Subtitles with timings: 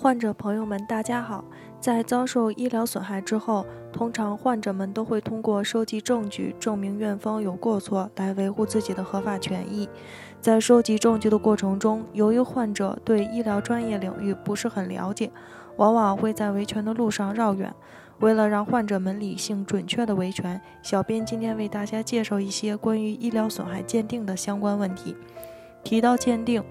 [0.00, 1.44] 患者朋友们，大家好。
[1.80, 9.88] 在遭受医疗损害之后，通常患者们都会通过收集证据，证明院方有过错，来维护自己的合法权益。
[10.40, 15.32] 在收集证据的过程中，由于患者对医疗专业领域不是很了解，
[15.78, 17.74] 往往会在维权的路上绕远。
[18.20, 25.16] 为了让患者们理性准确的维权，小编今天为大家介绍一些关于医疗损害鉴定的相关问题。
[25.82, 26.62] 提到鉴定。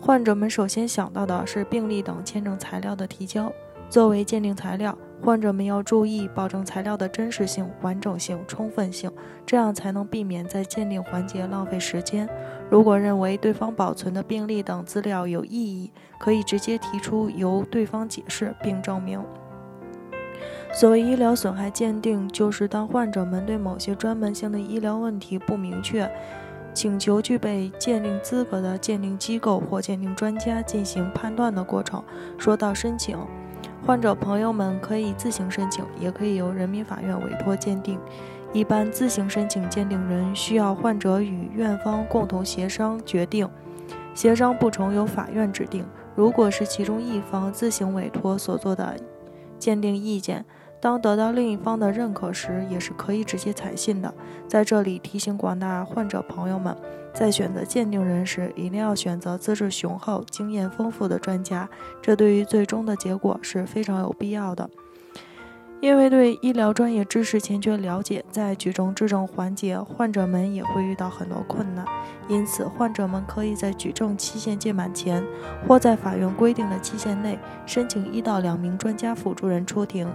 [0.00, 3.52] 患者们首先想到的是病历等签证材料的提交。
[3.90, 9.12] 作为鉴定材料，患者们要注意保证材料的真实性、完整性、充分性，
[9.44, 12.26] 这样才能避免在鉴定环节浪费时间。
[12.70, 19.22] 如果认为对方保存的病历等资料有异议，可以直接提出由对方解释并证明。
[20.72, 26.10] 所谓医疗损害鉴定，就是当患者们对某些专门性的医疗问题不明确。
[26.72, 32.02] 请求具备鉴定资格的鉴定机构或鉴定专家进行判断的过程。
[32.38, 33.18] 说到申请，
[33.84, 37.98] 患者朋友们可以自行申请，也可以由人民法院委托鉴定。
[38.52, 43.48] 一般自行申请鉴定人需要患者与院方共同协商决定，
[44.14, 45.84] 协商不成由法院指定。
[46.16, 48.96] 如果是其中一方自行委托所做的
[49.58, 50.44] 鉴定意见。
[50.80, 54.12] 当得到另一方的认可时，也是可以直接采信的。
[54.48, 56.74] 在这里提醒广大患者朋友们，
[57.12, 61.68] 在选择鉴定人时，一定要选择资质雄厚、经验丰富的专家，
[62.00, 64.70] 这对于最终的结果是非常有必要的。
[65.80, 71.84] 因为对医疗专业知识欠缺了解，在举证质证环节，患者们也会遇到很多困难。
[72.28, 75.24] 因此，患者们可以在举证期限届满前，
[75.66, 80.06] 或在法院规定的期限内，申请一到两名专家辅助人出庭。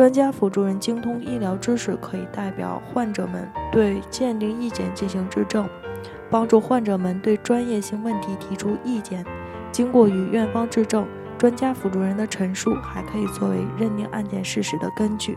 [0.00, 5.68] 专家辅助人精通医疗知识，可以代表患者们对鉴定意见进行质证，
[6.30, 9.22] 帮助患者们对专业性问题提出意见。
[9.70, 15.36] 经过与院方质证，专家辅助人的陈述还可以作为认定案件事实的根据。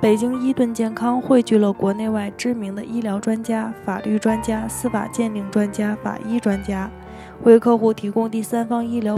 [0.00, 6.90] 北京伊顿健康汇聚了国内外知名的医疗专家、法律专家、司法鉴定专家、法医专家。
[7.42, 9.17] 为客户提供第三方医疗